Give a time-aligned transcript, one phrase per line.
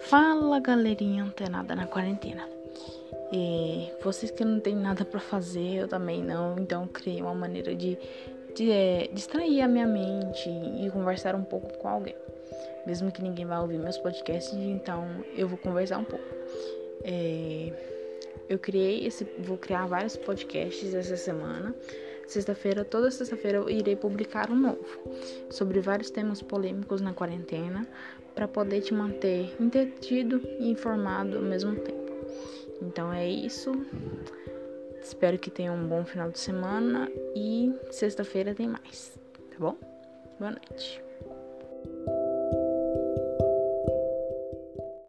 [0.00, 2.48] Fala galerinha antenada na quarentena.
[3.32, 7.74] E vocês que não tem nada para fazer, eu também não, então criei uma maneira
[7.74, 7.96] de,
[8.56, 12.16] de é, distrair a minha mente e conversar um pouco com alguém.
[12.86, 16.24] Mesmo que ninguém vá ouvir meus podcasts, então eu vou conversar um pouco.
[17.04, 17.72] É,
[18.48, 21.74] eu criei esse, vou criar vários podcasts essa semana.
[22.30, 24.86] Sexta-feira, toda sexta-feira eu irei publicar um novo
[25.50, 27.84] sobre vários temas polêmicos na quarentena
[28.36, 32.12] para poder te manter entretido e informado ao mesmo tempo.
[32.80, 33.72] Então é isso.
[35.02, 39.18] Espero que tenha um bom final de semana e sexta-feira tem mais,
[39.50, 39.76] tá bom?
[40.38, 41.02] Boa noite.